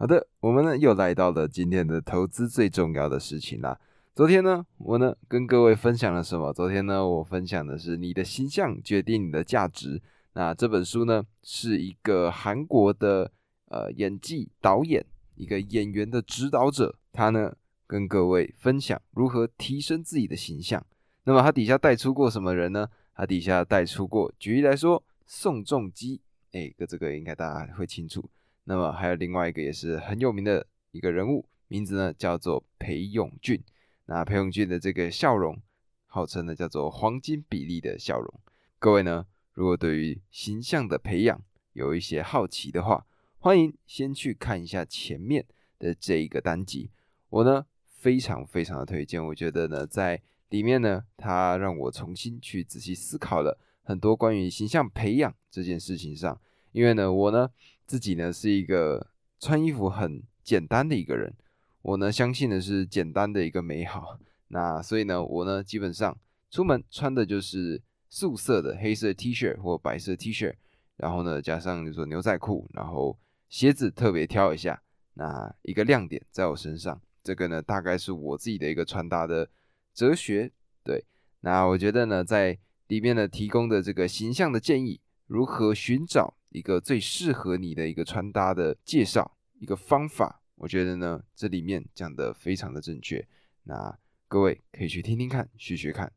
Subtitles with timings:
[0.00, 3.78] 好的，我们呢又来到了今天的投资最重要的事情啦。
[4.14, 6.50] 昨天呢，我呢跟各位分享了什么？
[6.54, 10.00] 昨天呢，我分享的是你的形象决定你的价值。
[10.32, 13.30] 那这本书呢，是一个韩国的
[13.66, 17.54] 呃演技导演，一个演员的指导者，他呢
[17.86, 20.82] 跟各位分享如何提升自己的形象。
[21.24, 22.88] 那么他底下带出过什么人呢？
[23.14, 26.22] 他底下带出过，举例来说，宋仲基，
[26.52, 28.24] 哎，个这个应该大家会清楚。
[28.64, 33.62] 那么还有另外一个也是很有名的一个人物，名字呢叫做裴勇俊。
[34.06, 35.60] 那裴勇俊的这个笑容，
[36.06, 38.40] 号称呢叫做黄金比例的笑容。
[38.78, 41.42] 各位呢，如果对于形象的培养
[41.72, 43.06] 有一些好奇的话，
[43.38, 45.46] 欢迎先去看一下前面
[45.78, 46.90] 的这一个单集。
[47.28, 56.40] 我呢非常非常的推荐，我觉得呢在里面呢，它让我重新去仔细思考了很多关于形象培养这件事情上。
[56.72, 57.48] 因为呢，我呢
[57.90, 59.04] 自己呢是一个
[59.40, 61.34] 穿衣服很简单的一个人，
[61.82, 64.16] 我呢相信的是简单的一个美好。
[64.46, 66.16] 那所以呢，我呢基本上
[66.52, 70.54] 出门穿的就是素色的黑色 T 恤或白色 T 恤，
[70.98, 74.80] 然后呢加上就说牛仔裤，然后鞋子特别挑一下，
[75.14, 79.50] 那一个亮点在我身上，这个呢大概是我自己的一个穿搭的
[79.92, 80.52] 哲学。
[80.84, 81.04] 对，
[81.40, 82.56] 那我觉得呢在
[82.86, 86.36] 里面呢提供的这个形象的建议，如何寻找。
[86.50, 93.26] 一个最适合你的一个穿搭的介绍，一个方法，我觉得呢，这里面讲的非常的正确。
[93.64, 93.98] 那
[94.28, 96.12] 各位可以去听听看，学学看，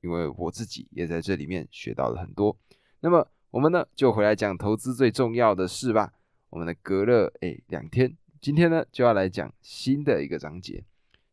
[0.00, 2.56] 因为我自己也在这里面学到了很多。
[3.00, 6.12] 那么我们呢，就回来讲投资最重要的事吧。
[6.50, 10.84] 我们的隔了哎两天，今天呢就要来讲新的一个章节。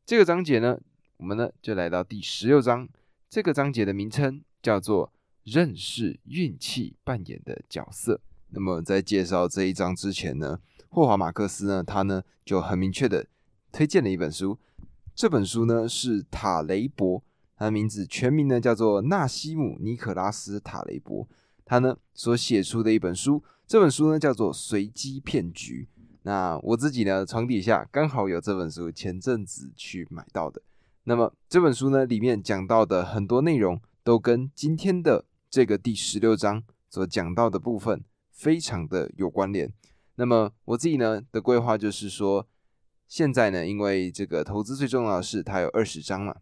[0.06, 0.80] 这个章节呢，
[1.18, 2.90] 我们呢就来到第十六章。
[3.30, 5.14] 这个章节的名称叫做
[5.44, 8.20] 认识运气扮演的角色。
[8.54, 13.26] 那么在介绍这一章之前呢，霍华马克思呢，他呢就很明确的
[13.72, 14.60] 推荐了一本书。
[15.16, 17.24] 这本书呢是塔雷伯，
[17.56, 21.28] 他的名字全名呢叫做纳西姆尼可拉斯塔雷伯，
[21.64, 23.44] 他呢所写出的一本书。
[23.66, 25.88] 这本书呢叫做《随机骗局》。
[26.24, 30.62] 那我自己呢床底下刚好有这本书，前阵子去买到的。
[31.06, 38.04] 那么这本书呢里面讲到的很多内容，都跟今天的这个第十六章所讲到的部分。
[38.42, 39.72] 非常的有关联。
[40.16, 42.48] 那么我自己呢的规划就是说，
[43.08, 46.36] 现在呢，因为这个投资最重要的是它有二十章嘛。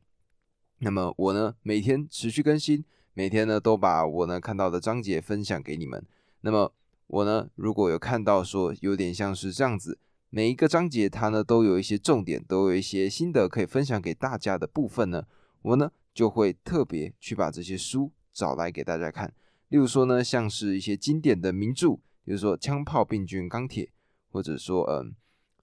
[0.78, 6.02] 那么我呢每天持续更新，每天呢都把我呢看到的章节分享给你们。
[6.40, 6.74] 那么
[7.08, 10.00] 我呢如果有看到说有点像是这样子，
[10.30, 15.26] 每一个章节它呢都有一些重点，都有一些心得可以分享给大家的部分呢，
[15.64, 19.34] 我呢就会特别去把这些书找来给大家看。
[19.70, 21.94] 例如说呢，像是一些经典的名著，
[22.24, 23.86] 比如说《枪炮、病菌、钢铁》，
[24.32, 25.16] 或者说嗯，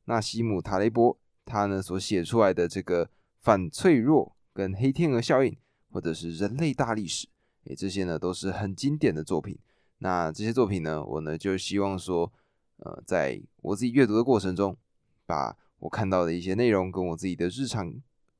[0.04, 5.56] 纳西姆·塔雷伯他呢所写出来的这个反脆弱跟黑天鹅效应，
[5.90, 7.28] 或者是人类大历史，
[7.64, 9.58] 诶，这些呢都是很经典的作品。
[9.98, 12.32] 那这些作品呢，我呢就希望说，
[12.76, 14.76] 呃，在我自己阅读的过程中，
[15.24, 17.92] 把我看到的一些内容跟我自己的日常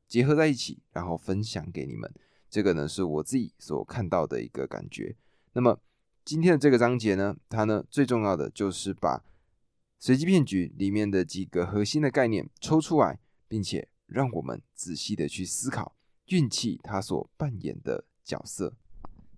[0.06, 2.08] 结合在一起，然后分享给你们。
[2.48, 5.16] 这个呢是我自己所看到的一个感觉。
[5.56, 5.80] 那么
[6.22, 9.24] 今天的这个章节呢，它呢最重要的就是把
[9.98, 13.18] 随机骗局里面的几个核心的概念抽出来，
[13.48, 15.96] 并且让我们仔细的去思考
[16.26, 18.74] 运气它所扮演的角色。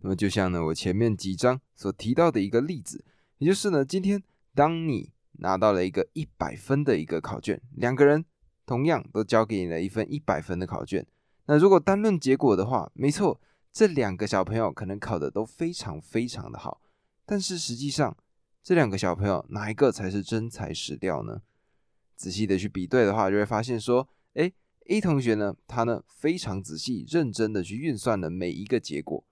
[0.01, 3.05] 那么就像呢我前面几章所提到的一个例子，
[3.39, 4.21] 也就是呢今天
[4.57, 8.25] 当你拿到了一个一百分的一个考卷，两个人
[8.67, 11.07] 同样都交给你了一份一百分的考卷，
[11.47, 13.41] 那如果单论结果的话，没错。
[13.79, 16.81] 这两个小朋友可能考的都非常非常的好，
[17.25, 18.17] 但是实际上
[18.61, 21.43] 这两个小朋友哪一个才是真材实料呢？
[22.17, 24.53] 仔细的去比对的话，就会发现说，哎
[24.89, 29.25] ，A 同学呢，他呢非常仔细认真的去运算了每一个结果，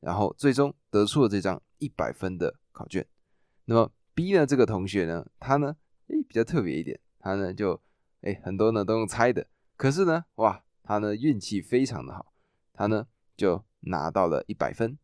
[0.00, 3.06] 然后最终得出了这张一百分的考卷。
[3.64, 5.74] 那么 B 呢这个同学呢，他呢，
[6.08, 7.80] 哎比较特别一点，他呢就
[8.20, 9.46] 哎很多呢都用猜的，
[9.78, 12.34] 可是呢，哇，他呢运气非常的好，
[12.74, 13.64] 他呢就。
[13.86, 14.98] 拿到了一百分，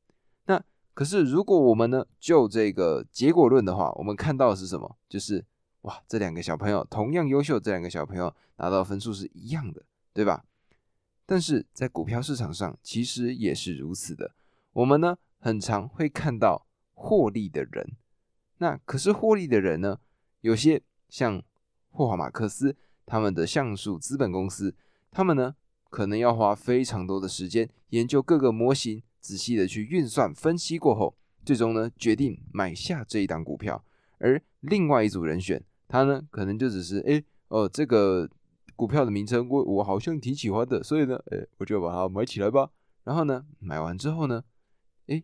[0.46, 0.62] 那
[0.94, 4.96] 可是如果我们呢就这个结果论的话，我们看到的是什么？
[5.08, 5.44] 就是
[5.82, 9.82] 哇，这两个小朋友同样优秀，这两个小朋友拿到分数是一样的，
[10.12, 10.44] 对吧？
[11.26, 14.34] 但是在股票市场上其实也是如此的，
[14.72, 17.96] 我们呢很常会看到获利的人，
[18.58, 19.98] 那可是获利的人呢，
[20.40, 21.42] 有些像
[21.90, 24.74] 霍华马克思他们的橡树资本公司，
[25.10, 25.54] 他们呢。
[25.90, 31.14] 可能要花非常多的时间研究各个模型，仔细的去运算分析过后，
[31.44, 33.84] 最终呢决定买下这一档股票。
[34.18, 38.30] 而另外一组人选，他呢可能就只是哎哦这个
[38.76, 42.70] 股票的名称我我好像挺喜欢的，所以呢哎我就把它买起来吧。
[43.04, 44.44] 然后呢买完之后呢，
[45.08, 45.22] 哎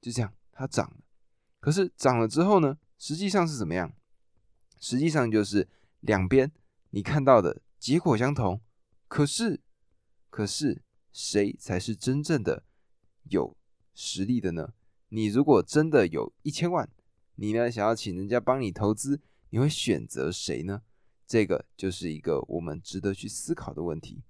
[0.00, 0.96] 就这样它涨了。
[1.60, 3.92] 可是涨了之后呢，实际上是怎么样？
[4.78, 5.68] 实际上就是
[6.00, 6.52] 两边
[6.90, 8.60] 你看到的结果相同，
[9.08, 9.60] 可是
[10.36, 12.62] 可是谁才是真正的
[13.30, 13.56] 有
[13.94, 14.74] 实力的呢？
[15.08, 16.86] 你如果真的有一千万，
[17.36, 19.18] 你呢想要请人家帮你投资，
[19.48, 20.82] 你会选择谁呢？
[21.26, 24.20] 这个就是一个我们值得去思考的问题。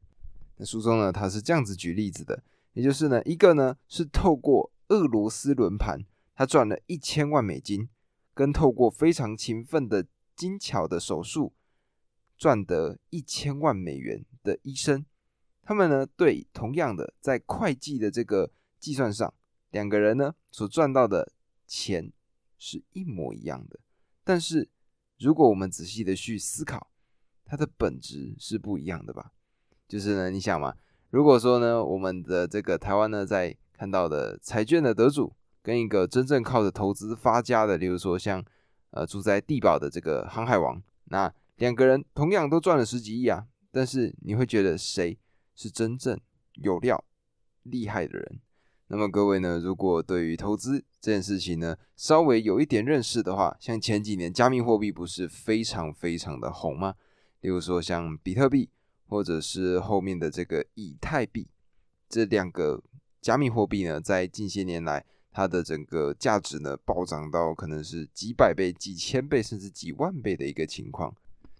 [0.58, 2.44] 那书中呢，他是这样子举例子的，
[2.74, 6.06] 也就是呢，一个呢是透过俄罗斯轮盘，
[6.36, 7.88] 他赚了一千万美金，
[8.32, 10.06] 跟透过非常勤奋的
[10.36, 11.52] 精巧的手术
[12.38, 15.04] 赚得一千万美元的医生，
[15.66, 19.34] 他们呢对同样的在会计的这个计算上，
[19.72, 21.32] 两个人呢所赚到的
[21.66, 22.10] 钱。
[22.58, 23.78] 是一模一样的，
[24.24, 24.66] 但是
[25.18, 26.88] 如果我们仔细的去思考，
[27.44, 29.32] 它的本质是不一样的吧？
[29.86, 30.74] 就是呢，你想嘛，
[31.10, 38.42] 如果说呢，我们的这个台湾呢，在看到的彩券的得主，跟一个真正靠着投资发家的，例如说像
[38.92, 45.18] 呃住在地堡的这个航海王，那两个人同样都赚了十几亿啊，但是你会觉得谁
[45.56, 46.20] 是真正
[46.54, 47.02] 有料、
[47.64, 48.40] 厉害的人？
[48.88, 56.94] 那么各位呢，如果对于投资这件事情呢，稍微有一点认识的话，像前几年加密货币不是非常非常的红吗？
[57.40, 58.70] 例如说像比特币，
[59.08, 61.48] 或者是后面的这个以太币，
[62.08, 62.80] 这两个
[63.20, 71.12] 加密货币呢，在近些年来，它的整个价值呢，暴涨到可能是几百倍、几千倍，甚至几万倍的一个情况。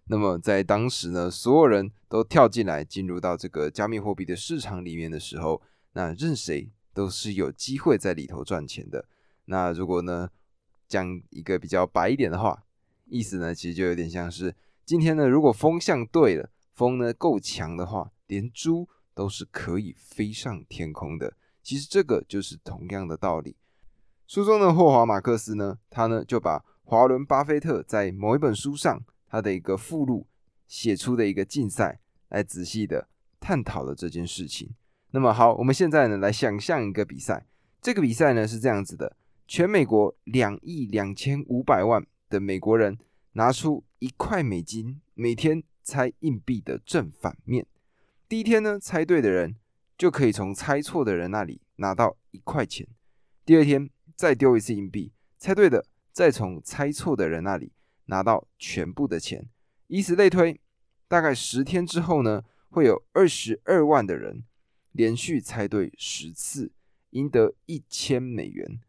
[0.08, 5.60] 那么在当时呢，所有人都跳进来进入到这个加密货币的市场里面的时候，
[5.92, 6.70] 那任谁？
[6.94, 9.06] 都是有机会在里头赚钱的。
[9.44, 10.30] 那如果呢，
[10.88, 12.64] 讲一个比较白一点的话，
[13.04, 14.56] 意思呢，其实就有点像是
[14.86, 21.34] 今天呢，如果风向对了，风呢够强的话，连猪都是可以飞上天空的。
[21.62, 23.56] 其实这个就是同样的道理。
[24.26, 30.26] 书中的霍华马克思呢，他呢就把华伦巴菲特在某一本书上他的一个附录
[30.66, 33.08] 写出的一个竞赛，来仔细的
[33.40, 34.74] 探讨了这件事情。
[35.10, 37.46] 那么好，我们现在呢来想象一个比赛。
[37.80, 42.98] 这个比赛呢是这样子的：全美国两亿两千五百万的美国人
[43.32, 47.66] 拿出一块美金，每天猜硬币的正反面。
[48.28, 49.54] 第一天呢猜对的人
[49.96, 52.86] 就可以从猜错的人那里拿到一块钱。
[53.44, 57.70] 第二天再丢一次硬币，猜对的再从猜错的人那里
[58.06, 59.48] 拿到全部的钱。
[59.86, 60.60] 以此类推，
[61.06, 64.42] 大概十天之后呢，会有二十二万的人。
[64.92, 66.72] 连续猜对十次，
[67.10, 68.80] 赢得一千美元。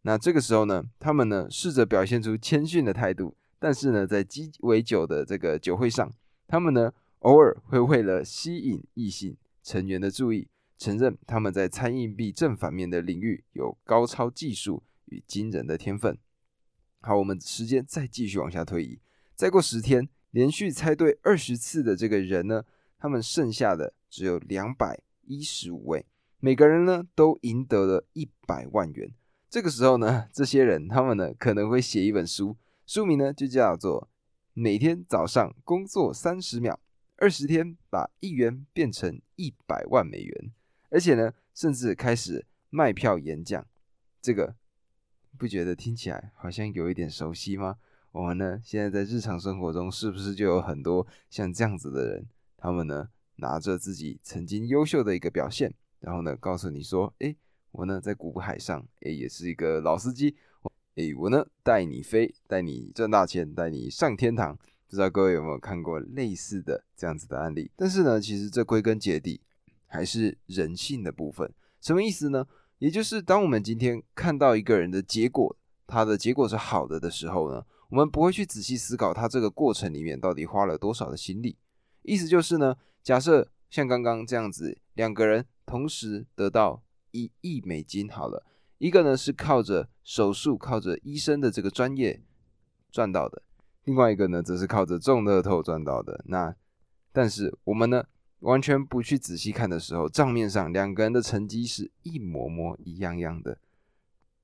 [0.00, 6.12] 那这个时候呢，他们呢试着表现出谦逊的态度，但是呢，在鸡尾酒的这个酒会上，
[6.48, 16.18] 他们呢偶尔会为了吸引异性成员的注意，承认他们在猜硬币正反面的领域有高超技术与惊人的天分。
[17.02, 18.98] 好，我们时间再继续往下推移，
[19.34, 22.64] 再过十天，连续猜对二十次的这个人呢，
[22.98, 24.98] 他们剩下的只有两百。
[25.24, 26.04] 一十五位，
[26.40, 29.14] 每个人呢都赢得了一百万元。
[29.48, 32.56] 这个时候呢，这些人他们呢可能会写一本书，
[32.86, 34.02] 书名呢就叫做
[34.52, 36.78] 《每天早上工作三十秒，
[37.16, 40.44] 二十天把一元变成一百万美元》，
[40.90, 43.64] 而且呢，甚至开始卖票演讲。
[44.20, 44.56] 这个
[45.38, 47.76] 不觉得听起来好像有一点熟悉吗？
[48.12, 52.26] 我们呢现在在日常生活中是不是就有很多像这样子的人？
[52.56, 53.08] 他们呢？
[53.36, 57.34] 拿着自己曾经优秀的一个表现，然后呢，告诉你说：“哎，
[57.72, 60.36] 我呢在古海上，哎，也是一个老司机，
[60.94, 67.70] 哎，我呢带你飞，带你赚大钱，带你上天堂。”不知道各位有没有看过类似的这样子的案例？
[67.74, 69.40] 但是呢，其实这归根结底
[69.86, 71.50] 还是人性的部分。
[71.80, 72.46] 什么意思呢？
[72.82, 81.56] 也就是当我们今天看到一个人的结果，他的结果是好的的时候呢，我们不会去仔细思考他这个过程里面到底花了多少的心力。
[82.02, 82.76] 意思就是呢。
[83.04, 88.44] 假设像刚刚这样子，两个人同时得到一亿美金，好了，
[88.78, 92.20] 一个呢是靠着手术、靠着医生的这个专业
[92.90, 93.42] 赚到的，
[93.84, 96.24] 另外一个呢则是靠着中乐透赚到的。
[96.26, 96.54] 那
[97.12, 98.04] 但是我们呢
[98.42, 103.58] 完全不去仔细看的时候，账面上两个人的成绩是一模模一样样的。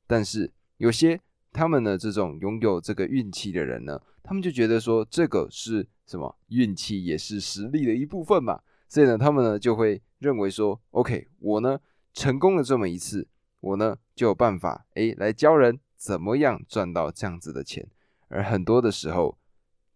[0.09, 1.21] 但是有些
[1.53, 5.87] 他们呢这种拥有这个运气的人呢，他们就觉得说这个是。
[6.09, 8.59] 什么运气也是实力的一部分嘛？
[8.89, 11.79] 所以呢，他们呢就会认为说，OK，我呢
[12.15, 13.29] 成功了这么一次，
[13.61, 17.87] 我呢就有办法诶来教人怎么样赚到这样子的钱。
[18.29, 19.37] 而很多的时候，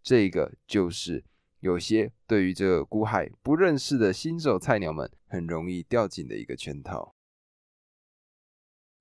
[0.02, 1.24] 这个就是
[1.62, 7.14] 有些对于这个股海不认识的新手菜鸟们很容易掉进的一个圈套。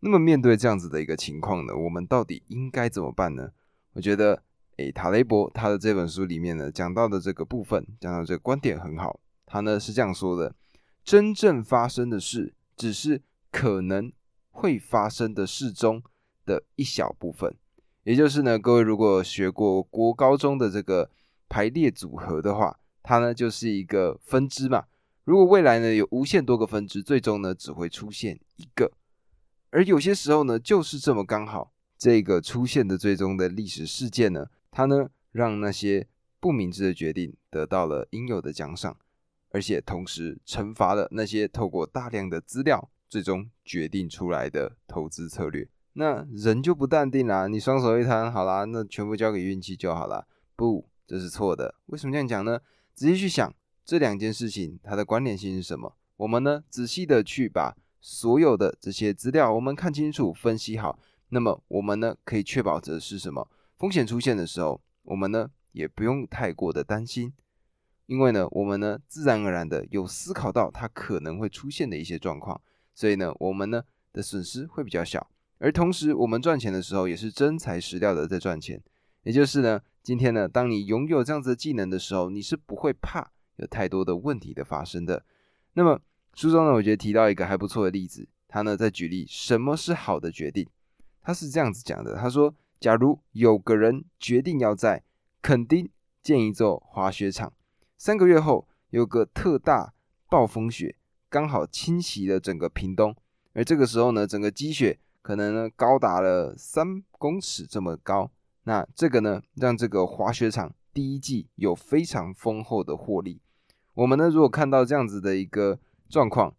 [0.01, 3.51] 那么面对这样子的一个情况呢，我们到底应该怎么办呢？
[3.93, 4.43] 我觉得，
[4.77, 9.19] 诶，塔雷伯他的这本书里面呢讲到的这个部分，讲到这个观点很好。
[9.47, 10.55] 他呢是这样说的：
[11.03, 14.13] 真正发生的事，只是可能
[14.51, 16.03] 会发生的事中
[16.45, 17.57] 的一小部分。
[18.03, 21.09] 也就是呢，各位如果学过国高中的这个
[21.51, 24.85] 排列组合的话，它呢就是一个分支嘛。
[25.25, 28.93] 如果未来呢有无限多个分支，最终呢只会出现一个。
[29.69, 36.07] 而有些时候呢，就是这么刚好，这个出现的最终的历史事件呢，它呢让那些
[36.39, 38.95] 不明智的决定得到了应有的奖赏，
[39.49, 45.67] 而且同时惩罚了那些透过大量的资料最终决定出来的投资策略。
[45.93, 50.25] 那人就不淡定啦，你双手一摊，好啦，那全部交给运气就好啦。
[50.55, 51.75] 不，这是错的。
[51.87, 52.59] 为什么这样讲呢？
[52.93, 53.53] 仔细去想
[53.85, 55.95] 这两件事情，它的关联性是什么？
[56.17, 57.75] 我们呢，仔细的去把。
[58.03, 60.97] 所有的这些资料，我们看清楚、分析好，
[61.29, 63.47] 那么我们呢可以确保的是什么？
[63.77, 67.31] 风险出现的时候，我们呢也不用太过的担心，
[68.07, 72.59] 因为呢我们呢自然而然的有思考到它可能会出现的一些状况，
[72.95, 75.29] 所以呢我们呢的损失会比较小，
[75.59, 78.81] 而同时我们赚钱的时候也是真材实料的在赚钱，
[79.23, 85.23] 也就是呢今天呢当你拥有这样子的技能的时候，你是不会怕有太多的问题的发生的，
[85.73, 85.99] 那么。
[86.33, 90.65] 书中呢，我觉得提到一个还不错的例子，他呢在举例什么是好的决定。
[91.21, 95.03] 他是这样子讲的，他说：假如有个人决定要在
[95.41, 95.89] 垦丁
[96.23, 97.51] 建一座滑雪场，
[97.97, 99.93] 三个月后有个特大
[100.29, 100.95] 暴风雪
[101.27, 103.13] 刚好侵袭了整个屏东，
[103.51, 108.31] 而这个时候呢，整个积雪可能呢高达了三公尺这么高，
[108.63, 113.39] 那这个呢让这个滑雪场第一季有非常丰厚的获利。
[113.93, 115.79] 我们呢如果看到这样子的一个。
[116.11, 116.53] 状况，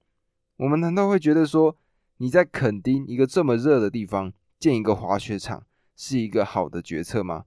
[0.56, 1.76] 我们难道会觉得说
[2.16, 7.44] 你在垦丁一个这么热的地方建一个滑雪场是一个好的决策吗？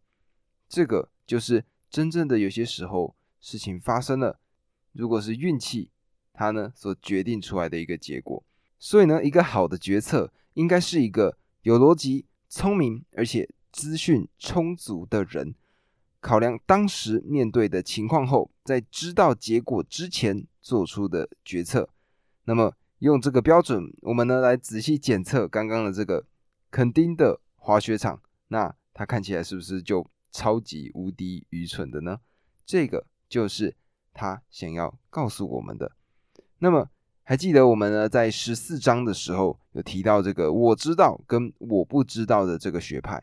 [0.69, 4.39] 这个就是真正的有些时候事情发生了，
[4.91, 5.89] 如果是运气，
[6.31, 8.43] 它呢所决定出来的一个结果。
[8.77, 15.53] 所以呢，一个好的决策应该是一个有逻辑、聪明而且资讯充足的人。
[16.21, 21.89] 考量当时面对的情况后，在知道结果之前做出的决策。
[22.45, 26.25] 那么用这个标准，我们呢来仔细检测刚刚的这个
[26.71, 32.21] 肯丁的滑雪场，那它看起来是不是就超级无敌愚蠢的呢？
[32.65, 33.75] 这个就是
[34.13, 35.91] 他想要告诉我们的。
[36.59, 36.89] 那么
[37.23, 43.21] 还记得我们呢在十四章的时候有提到这个我知道跟我不知道的这个学派。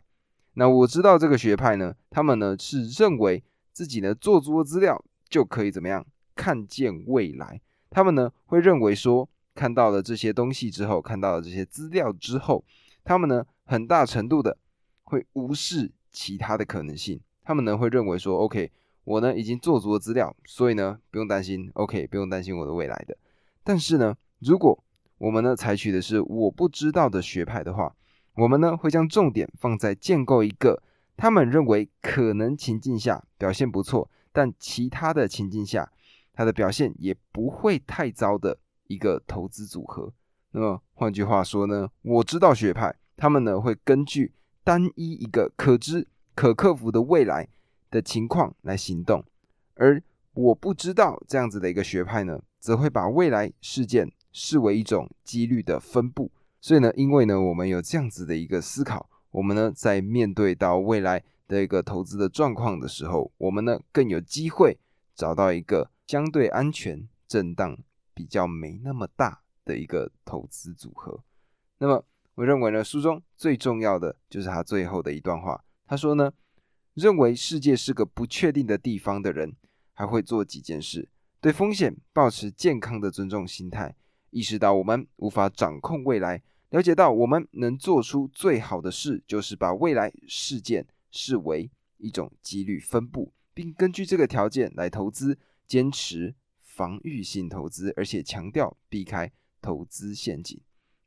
[0.54, 3.42] 那我知道这个学派呢，他们呢是认为
[3.72, 6.04] 自己呢做足了资料就可以怎么样
[6.34, 7.60] 看见未来。
[7.90, 12.64] 他们呢会认为说，看到了这些东西之后，看到了这些资料之后，
[13.04, 14.56] 他们呢很大程度的
[15.04, 17.20] 会无视其他的可能性。
[17.44, 18.70] 他们呢会认为说，OK，
[19.04, 23.16] 我呢已经做足了资料，所以呢不用担心，OK，不用担心我的未来的。
[23.64, 24.82] 但是呢，如果
[25.18, 27.94] 我们呢采取的是我不知道的学派的话，
[28.34, 30.82] 我们呢会将重点放在建构一个
[31.16, 35.90] 他们认为可能情境下表现不错，但其他的情境下。
[36.34, 40.10] 它的表现也不会太糟的一个投资组合。
[40.52, 44.32] 那么换句话说呢，我知道学派他们呢会根据
[44.64, 47.46] 单一一个可知可克服的未来
[47.90, 49.22] 的情况来行动，
[49.74, 56.30] 而我不知道这样子的一个学派呢，则会把未来事件视为一种几率的分布。
[56.62, 64.78] 所以呢，因为呢我们有这样子的一个思考，我们呢在面对到未来的一个投资的状况的时候，我们呢更有机会
[65.14, 65.90] 找到一个。
[66.08, 67.78] 相对安全、震荡
[68.12, 71.24] 比较没那么大的一个投资组合。
[71.78, 72.04] 那么，
[72.34, 75.64] 我认为呢，书中最重要的就是他最后的一段话。
[75.86, 76.30] 他说呢，
[76.92, 79.56] 认为世界是个不确定的地方的人，
[79.94, 81.08] 还会做几件事：
[81.40, 83.94] 对风险保持健康的尊重心态，
[84.32, 95.38] 意识到我们无法掌控未来，了解到我们能做出最好的事，就是把未来事件视为一种几率分布，并根据这个条件来投资。
[95.64, 100.60] 坚持防御性投资，而且强调避开投资陷阱。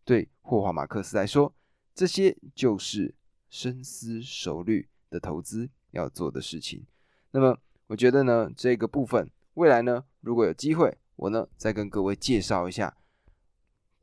[0.03, 1.53] 对霍华马克思来说，
[1.93, 3.13] 这些就是
[3.47, 6.83] 深思熟虑的投资要做的事情。
[7.29, 7.55] 那么，
[7.85, 12.97] 我觉得呢，这个部分未来呢，如果有机会，我呢再跟各位介绍一下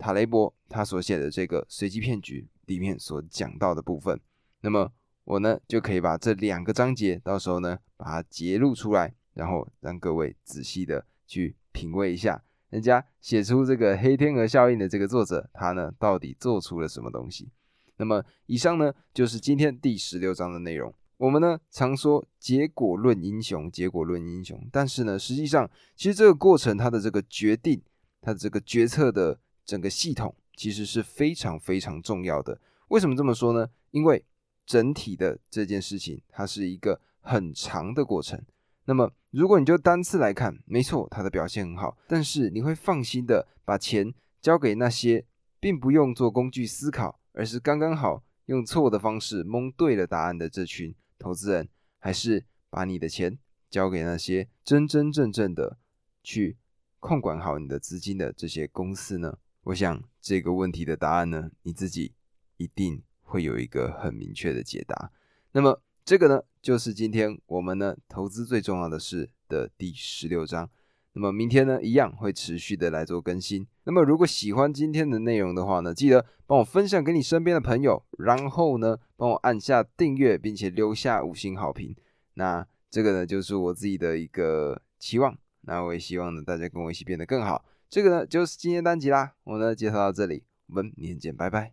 [0.03, 4.21] 塔雷伯他所写的这个随机骗局里面所讲到的部分。
[4.63, 4.93] 那么，
[5.23, 17.53] 我呢就可以把这两个章节，到时候呢把它截录出来，然后让各位仔细的去品味一下，人家写出这个黑天鹅效应的这个作者，他呢到底做出了什么东西？
[17.99, 20.93] 那么以上呢就是今天第十六章的内容。
[21.19, 27.81] 我们呢常说结果论英雄，结果论英雄，但是呢实际上其实这个过程它的这个决定，
[28.21, 32.61] 它的这个决策的整个系统其实是非常非常重要的。
[32.89, 33.69] 为什么这么说呢？
[33.91, 34.25] 因为
[34.67, 38.41] 整体的这件事情，它是一个很长的过程。
[38.85, 45.25] 那么，如果你就单次来看，没错，它的表现很好，但是你会放心的把钱交给那些
[45.61, 53.39] 并不用做工具思考，而是刚刚好用错的方式蒙对了答案的这群投资人，还是把你的钱
[53.71, 55.79] 交给那些真真正正的
[56.23, 56.57] 去
[56.99, 59.39] 控管好你的资金的这些公司呢？
[59.65, 62.15] 我想这个问题的答案呢，你自己
[62.57, 63.03] 一定。
[63.25, 65.11] 会有一个很明确的解答。
[65.53, 70.69] 那么这个呢，就是今天我们呢投资最重要的事的第十六章。
[71.15, 73.67] 那么明天呢，一样会持续的来做更新。
[73.85, 81.97] 那么如果喜欢今天的内容的话呢，记得帮我分享给你身边的朋友，然后呢帮我按下订阅，并且留下五星好评。
[82.35, 85.35] 那这个呢，就是我自己的一个期望。
[85.63, 87.65] 那我也希望呢大家跟我一起变得更好。
[87.93, 89.35] 这个呢，就是今天单集啦。
[89.45, 91.71] 我呢介绍到这里，我们明天见，拜拜。